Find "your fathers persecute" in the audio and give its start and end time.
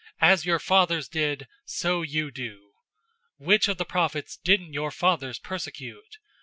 4.73-6.17